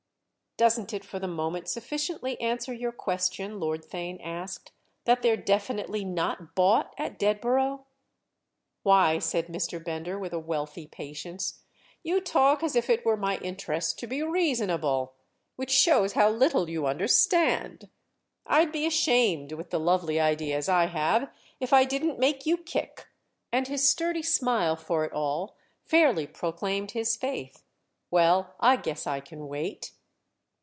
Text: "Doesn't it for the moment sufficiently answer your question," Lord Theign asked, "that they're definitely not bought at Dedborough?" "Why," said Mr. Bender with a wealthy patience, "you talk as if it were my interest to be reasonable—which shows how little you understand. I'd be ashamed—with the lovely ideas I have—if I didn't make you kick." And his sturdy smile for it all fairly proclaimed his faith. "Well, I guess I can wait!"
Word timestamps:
"Doesn't 0.57 0.93
it 0.93 1.03
for 1.03 1.17
the 1.17 1.27
moment 1.29 1.67
sufficiently 1.69 2.39
answer 2.39 2.71
your 2.71 2.91
question," 2.91 3.59
Lord 3.59 3.83
Theign 3.83 4.19
asked, 4.23 4.71
"that 5.05 5.23
they're 5.23 5.35
definitely 5.37 6.03
not 6.05 6.53
bought 6.55 6.93
at 6.99 7.17
Dedborough?" 7.17 7.85
"Why," 8.83 9.17
said 9.17 9.47
Mr. 9.47 9.83
Bender 9.83 10.19
with 10.19 10.33
a 10.33 10.39
wealthy 10.39 10.85
patience, 10.85 11.63
"you 12.03 12.19
talk 12.21 12.61
as 12.61 12.75
if 12.75 12.91
it 12.91 13.03
were 13.05 13.17
my 13.17 13.37
interest 13.39 13.97
to 13.99 14.07
be 14.07 14.21
reasonable—which 14.21 15.71
shows 15.71 16.13
how 16.13 16.29
little 16.29 16.69
you 16.69 16.85
understand. 16.85 17.89
I'd 18.45 18.71
be 18.71 18.85
ashamed—with 18.85 19.71
the 19.71 19.79
lovely 19.79 20.19
ideas 20.19 20.69
I 20.69 20.87
have—if 20.87 21.73
I 21.73 21.85
didn't 21.85 22.19
make 22.19 22.45
you 22.45 22.57
kick." 22.57 23.07
And 23.51 23.67
his 23.67 23.89
sturdy 23.89 24.21
smile 24.21 24.75
for 24.75 25.05
it 25.05 25.13
all 25.13 25.55
fairly 25.85 26.27
proclaimed 26.27 26.91
his 26.91 27.15
faith. 27.15 27.63
"Well, 28.11 28.53
I 28.59 28.75
guess 28.75 29.07
I 29.07 29.21
can 29.21 29.47
wait!" 29.47 29.93